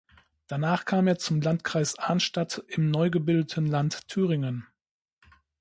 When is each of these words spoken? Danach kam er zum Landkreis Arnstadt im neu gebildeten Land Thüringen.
Danach 0.47 0.85
kam 0.85 1.05
er 1.05 1.19
zum 1.19 1.41
Landkreis 1.41 1.99
Arnstadt 1.99 2.63
im 2.69 2.89
neu 2.89 3.11
gebildeten 3.11 3.67
Land 3.67 4.07
Thüringen. 4.07 4.65